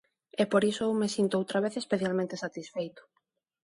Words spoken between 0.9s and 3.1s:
me sinto outra vez especialmente satisfeito.